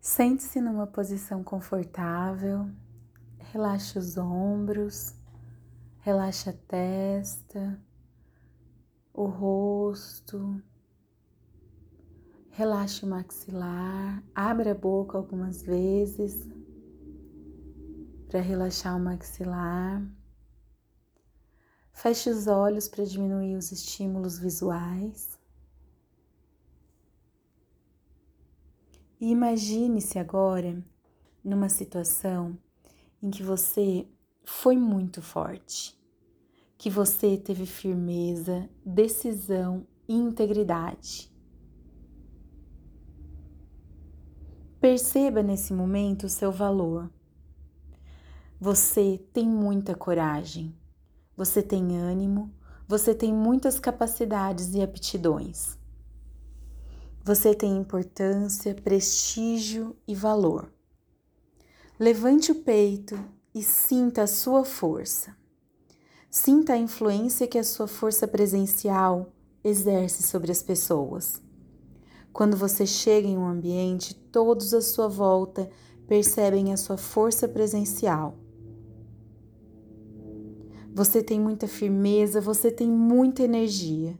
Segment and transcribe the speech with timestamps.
[0.00, 2.70] Sente-se numa posição confortável,
[3.52, 5.14] relaxe os ombros,
[6.00, 7.80] relaxe a testa,
[9.12, 10.62] o rosto,
[12.50, 16.48] relaxe o maxilar, abra a boca algumas vezes
[18.28, 20.02] para relaxar o maxilar.
[21.92, 25.37] Feche os olhos para diminuir os estímulos visuais.
[29.20, 30.80] E imagine-se agora
[31.42, 32.56] numa situação
[33.22, 34.06] em que você
[34.44, 35.98] foi muito forte,
[36.76, 41.32] que você teve firmeza, decisão e integridade.
[44.80, 47.10] Perceba nesse momento o seu valor.
[48.60, 50.74] Você tem muita coragem,
[51.36, 52.54] você tem ânimo,
[52.86, 55.77] você tem muitas capacidades e aptidões.
[57.28, 60.72] Você tem importância, prestígio e valor.
[62.00, 63.22] Levante o peito
[63.54, 65.36] e sinta a sua força.
[66.30, 69.30] Sinta a influência que a sua força presencial
[69.62, 71.42] exerce sobre as pessoas.
[72.32, 75.68] Quando você chega em um ambiente, todos à sua volta
[76.06, 78.38] percebem a sua força presencial.
[80.94, 84.18] Você tem muita firmeza, você tem muita energia.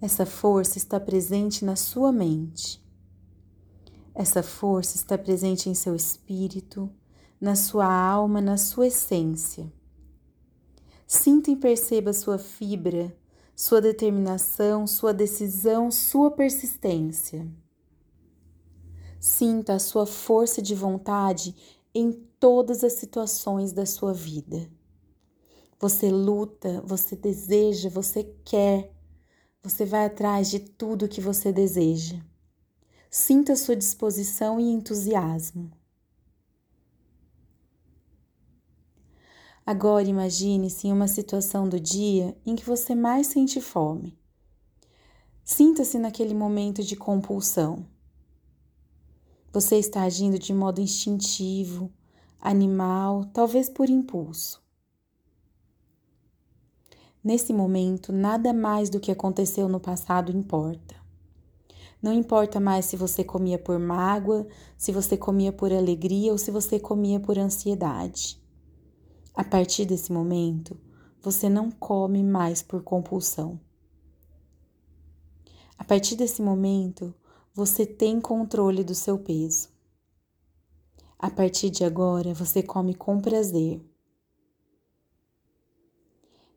[0.00, 2.84] Essa força está presente na sua mente.
[4.14, 6.90] Essa força está presente em seu espírito,
[7.40, 9.72] na sua alma, na sua essência.
[11.06, 13.16] Sinta e perceba sua fibra,
[13.54, 17.46] sua determinação, sua decisão, sua persistência.
[19.18, 21.54] Sinta a sua força de vontade
[21.94, 24.70] em todas as situações da sua vida.
[25.78, 28.95] Você luta, você deseja, você quer
[29.66, 32.20] você vai atrás de tudo que você deseja.
[33.10, 35.72] Sinta sua disposição e entusiasmo.
[39.66, 44.16] Agora imagine-se em uma situação do dia em que você mais sente fome.
[45.42, 47.84] Sinta-se naquele momento de compulsão.
[49.52, 51.92] Você está agindo de modo instintivo,
[52.40, 54.64] animal, talvez por impulso.
[57.26, 60.94] Nesse momento, nada mais do que aconteceu no passado importa.
[62.00, 64.46] Não importa mais se você comia por mágoa,
[64.78, 68.40] se você comia por alegria ou se você comia por ansiedade.
[69.34, 70.78] A partir desse momento,
[71.20, 73.58] você não come mais por compulsão.
[75.76, 77.12] A partir desse momento,
[77.52, 79.68] você tem controle do seu peso.
[81.18, 83.84] A partir de agora, você come com prazer.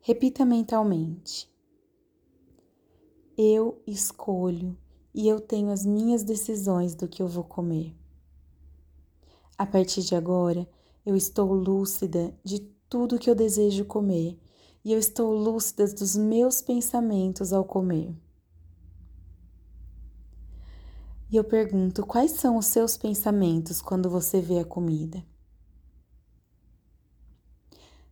[0.02, 1.46] Repita mentalmente:
[3.36, 4.74] Eu escolho
[5.14, 7.94] e eu tenho as minhas decisões do que eu vou comer.
[9.58, 10.66] A partir de agora,
[11.04, 14.38] eu estou lúcida de tudo que eu desejo comer
[14.82, 18.14] e eu estou lúcida dos meus pensamentos ao comer.
[21.30, 25.22] E eu pergunto: quais são os seus pensamentos quando você vê a comida?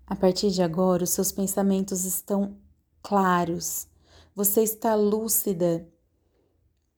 [0.09, 2.57] A partir de agora, os seus pensamentos estão
[3.03, 3.87] claros.
[4.35, 5.87] Você está lúcida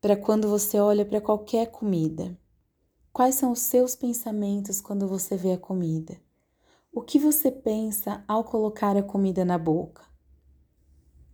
[0.01, 2.39] para quando você olha para qualquer comida.
[3.13, 6.21] Quais são os seus pensamentos quando você vê a comida?
[6.93, 10.05] O que você pensa ao colocar a comida na boca?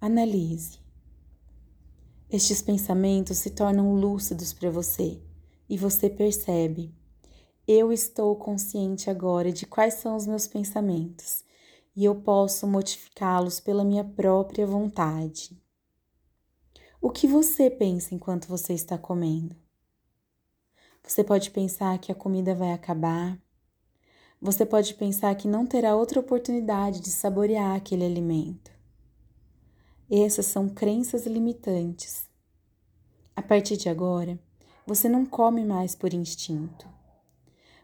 [0.00, 0.78] Analise.
[2.31, 5.22] Estes pensamentos se tornam lúcidos para você
[5.69, 6.94] e você percebe.
[7.69, 11.44] Eu estou consciente agora de quais são os meus pensamentos
[11.96, 15.58] e eu posso modificá-los pela minha própria vontade.
[17.00, 19.56] O que você pensa enquanto você está comendo?
[21.02, 23.40] Você pode pensar que a comida vai acabar.
[24.42, 28.70] Você pode pensar que não terá outra oportunidade de saborear aquele alimento.
[30.10, 32.28] Essas são crenças limitantes.
[33.34, 34.38] A partir de agora,
[34.86, 36.95] você não come mais por instinto.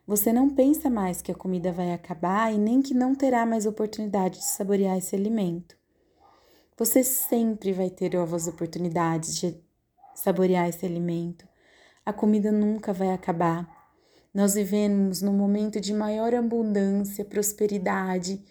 [0.05, 3.67] Você não pensa mais que a comida vai acabar e nem que não terá mais
[3.67, 5.77] oportunidade de saborear esse alimento.
[6.77, 9.57] Você sempre vai ter novas oportunidades de
[10.15, 11.47] saborear esse alimento.
[12.05, 13.69] A comida nunca vai acabar.
[14.35, 18.45] Nós vivemos num momento de maior abundância, prosperidade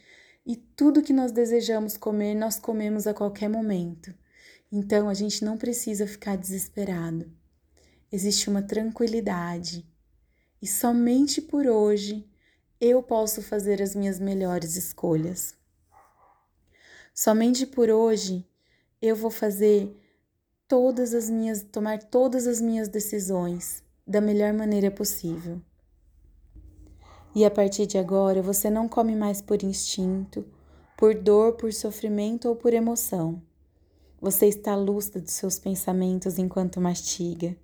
[0.46, 4.14] e tudo que nós desejamos comer, nós comemos a qualquer momento.
[4.72, 7.30] Então a gente não precisa ficar desesperado.
[8.10, 9.91] Existe uma tranquilidade
[10.62, 12.30] e somente por hoje
[12.80, 15.56] eu posso fazer as minhas melhores escolhas.
[17.14, 18.46] Somente por hoje
[19.02, 19.96] eu vou fazer
[20.68, 25.62] todas as minhas tomar todas as minhas decisões da melhor maneira possível.
[27.34, 30.46] E a partir de agora você não come mais por instinto,
[30.98, 33.42] por dor, por sofrimento ou por emoção.
[34.20, 37.58] Você está lúcida dos seus pensamentos enquanto mastiga.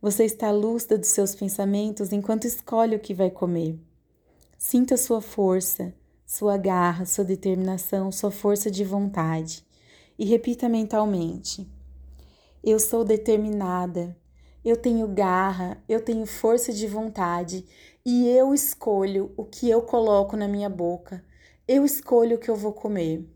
[0.00, 3.76] Você está lúcida dos seus pensamentos enquanto escolhe o que vai comer.
[4.56, 5.92] Sinta sua força,
[6.24, 9.66] sua garra, sua determinação, sua força de vontade.
[10.16, 11.68] E repita mentalmente:
[12.62, 14.16] Eu sou determinada,
[14.64, 17.66] eu tenho garra, eu tenho força de vontade
[18.06, 21.24] e eu escolho o que eu coloco na minha boca.
[21.66, 23.28] Eu escolho o que eu vou comer.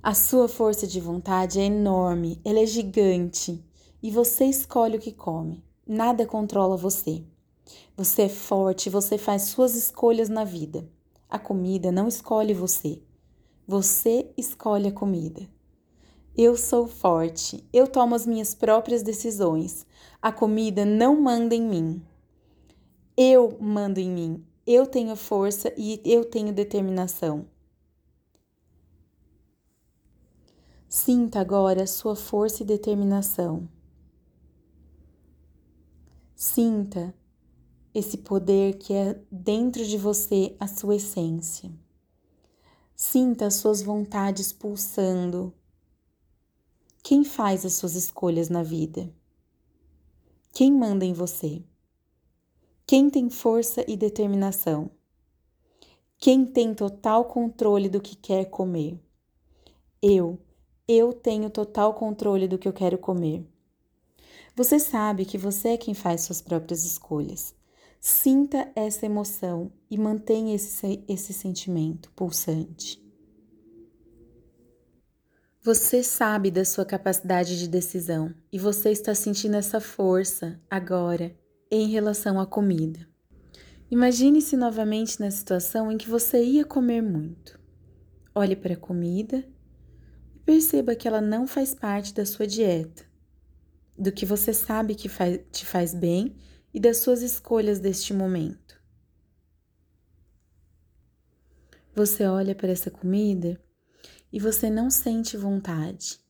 [0.00, 3.65] A sua força de vontade é enorme, ela é gigante
[4.06, 5.64] e você escolhe o que come.
[5.84, 7.24] Nada controla você.
[7.96, 10.88] Você é forte, você faz suas escolhas na vida.
[11.28, 13.02] A comida não escolhe você.
[13.66, 15.50] Você escolhe a comida.
[16.36, 19.84] Eu sou forte, eu tomo as minhas próprias decisões.
[20.22, 22.00] A comida não manda em mim.
[23.16, 24.46] Eu mando em mim.
[24.64, 27.44] Eu tenho força e eu tenho determinação.
[30.88, 33.68] Sinta agora sua força e determinação.
[36.36, 37.14] Sinta
[37.94, 41.72] esse poder que é dentro de você, a sua essência.
[42.94, 45.52] Sinta as suas vontades pulsando
[47.02, 49.08] quem faz as suas escolhas na vida?
[50.52, 51.62] Quem manda em você?
[52.84, 54.90] Quem tem força e determinação?
[56.18, 59.00] Quem tem total controle do que quer comer?
[60.02, 60.38] Eu,
[60.88, 63.46] eu tenho total controle do que eu quero comer.
[64.56, 67.54] Você sabe que você é quem faz suas próprias escolhas.
[68.00, 73.04] Sinta essa emoção e mantenha esse, esse sentimento pulsante.
[75.60, 81.36] Você sabe da sua capacidade de decisão e você está sentindo essa força agora
[81.70, 83.06] em relação à comida.
[83.90, 87.60] Imagine-se novamente na situação em que você ia comer muito.
[88.34, 89.46] Olhe para a comida
[90.34, 93.05] e perceba que ela não faz parte da sua dieta,
[93.98, 96.36] do que você sabe que faz, te faz bem
[96.72, 98.80] e das suas escolhas deste momento.
[101.94, 103.58] Você olha para essa comida
[104.30, 106.20] e você não sente vontade.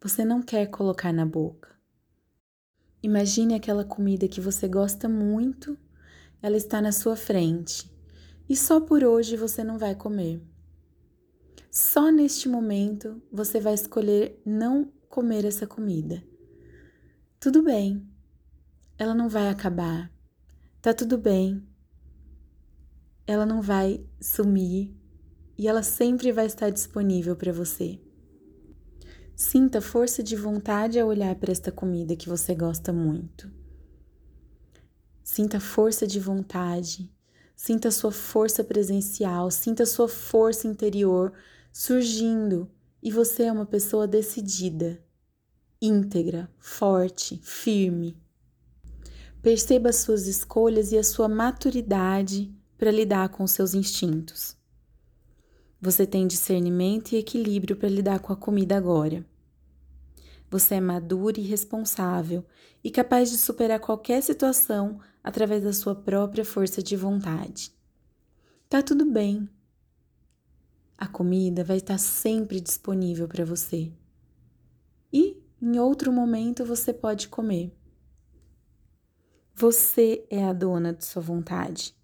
[0.00, 1.72] Você não quer colocar na boca.
[3.02, 5.76] Imagine aquela comida que você gosta muito,
[6.40, 7.90] ela está na sua frente
[8.48, 10.40] e só por hoje você não vai comer.
[11.68, 16.22] Só neste momento você vai escolher não comer essa comida.
[17.42, 18.08] Tudo bem,
[18.96, 20.12] ela não vai acabar,
[20.80, 21.60] tá tudo bem,
[23.26, 24.94] ela não vai sumir,
[25.58, 27.98] e ela sempre vai estar disponível para você.
[29.34, 33.50] Sinta força de vontade ao olhar para esta comida que você gosta muito.
[35.24, 37.12] Sinta força de vontade,
[37.56, 41.32] sinta sua força presencial, sinta sua força interior
[41.72, 42.70] surgindo.
[43.02, 45.02] E você é uma pessoa decidida,
[45.82, 48.16] íntegra, forte, firme.
[49.42, 54.56] Perceba as suas escolhas e a sua maturidade para lidar com seus instintos.
[55.80, 59.26] Você tem discernimento e equilíbrio para lidar com a comida agora.
[60.48, 62.46] Você é maduro e responsável
[62.84, 67.72] e capaz de superar qualquer situação através da sua própria força de vontade.
[68.68, 69.48] Tá tudo bem.
[70.96, 73.92] A comida vai estar sempre disponível para você.
[75.64, 77.72] Em outro momento você pode comer.
[79.54, 81.94] Você é a dona de sua vontade.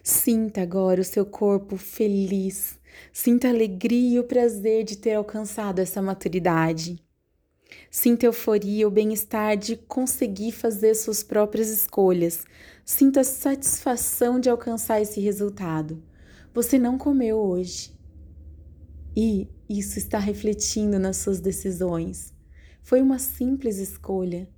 [0.00, 2.78] Sinta agora o seu corpo feliz.
[3.12, 7.02] Sinta a alegria e o prazer de ter alcançado essa maturidade.
[7.90, 12.44] Sinta a euforia, o bem-estar de conseguir fazer suas próprias escolhas.
[12.84, 16.00] Sinta a satisfação de alcançar esse resultado.
[16.54, 17.92] Você não comeu hoje.
[19.16, 22.32] E isso está refletindo nas suas decisões.
[22.82, 24.48] Foi uma simples escolha.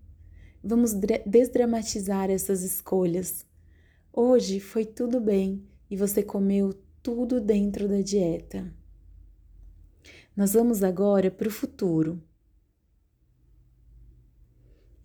[0.62, 0.92] Vamos
[1.26, 3.46] desdramatizar essas escolhas.
[4.12, 8.72] Hoje foi tudo bem e você comeu tudo dentro da dieta.
[10.36, 12.22] Nós vamos agora para o futuro.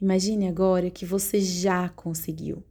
[0.01, 2.63] Imagine agora que você já conseguiu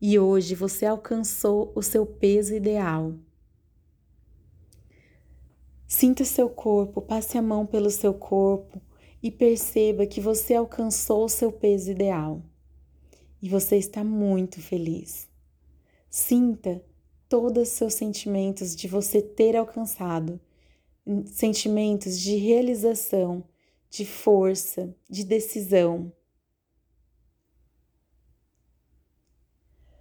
[0.00, 3.14] e hoje você alcançou o seu peso ideal.
[5.94, 8.80] Sinta seu corpo, passe a mão pelo seu corpo
[9.22, 12.42] e perceba que você alcançou o seu peso ideal.
[13.42, 15.28] E você está muito feliz.
[16.08, 16.82] Sinta
[17.28, 20.40] todos os seus sentimentos de você ter alcançado,
[21.26, 23.44] sentimentos de realização,
[23.90, 26.10] de força, de decisão.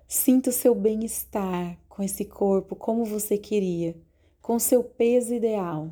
[0.07, 3.93] Sinta o seu bem-estar com esse corpo como você queria,
[4.41, 5.91] com seu peso ideal.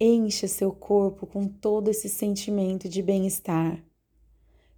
[0.00, 3.84] Encha seu corpo com todo esse sentimento de bem-estar.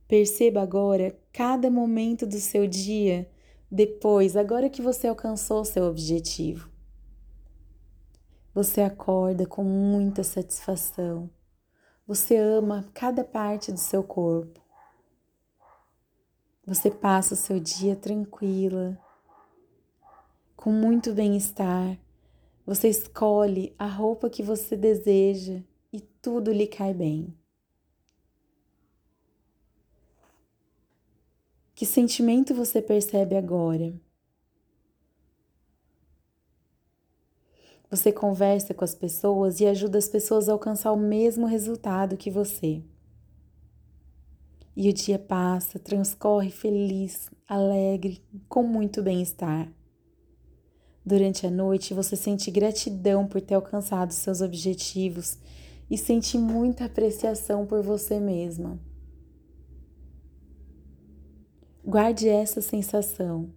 [0.08, 3.30] Perceba agora cada momento do seu dia
[3.70, 6.70] depois, agora que você alcançou seu objetivo.
[8.54, 11.30] Você acorda com muita satisfação.
[12.06, 14.60] Você ama cada parte do seu corpo.
[16.66, 18.98] Você passa o seu dia tranquila,
[20.62, 21.98] com muito bem-estar.
[22.64, 25.60] Você escolhe a roupa que você deseja
[25.92, 27.34] e tudo lhe cai bem.
[31.74, 33.92] Que sentimento você percebe agora?
[37.90, 42.30] Você conversa com as pessoas e ajuda as pessoas a alcançar o mesmo resultado que
[42.30, 42.84] você.
[44.76, 49.68] E o dia passa, transcorre feliz, alegre, com muito bem-estar.
[51.04, 55.36] Durante a noite, você sente gratidão por ter alcançado seus objetivos
[55.90, 58.78] e sente muita apreciação por você mesma.
[61.84, 63.52] Guarde essa sensação,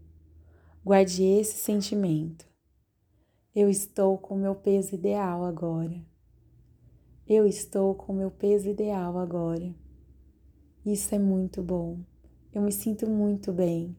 [0.84, 2.46] guarde esse sentimento.
[3.54, 6.04] Eu estou com meu peso ideal agora.
[7.28, 9.74] Eu estou com meu peso ideal agora.
[10.86, 12.00] Isso é muito bom.
[12.52, 13.96] Eu me sinto muito bem.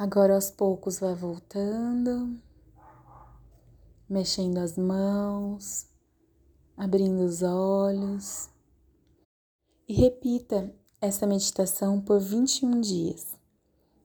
[0.00, 2.40] Agora aos poucos vai voltando,
[4.08, 5.90] mexendo as mãos,
[6.74, 8.48] abrindo os olhos.
[9.86, 13.36] E repita essa meditação por 21 dias.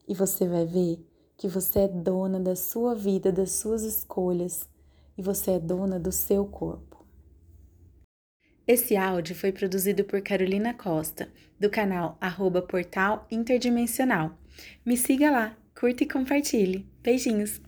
[0.05, 0.99] E você vai ver
[1.37, 4.69] que você é dona da sua vida, das suas escolhas
[5.17, 7.05] e você é dona do seu corpo.
[8.67, 12.17] Esse áudio foi produzido por Carolina Costa, do canal
[12.67, 14.37] Portal Interdimensional.
[14.85, 16.85] Me siga lá, curta e compartilhe.
[17.03, 17.61] Beijinhos!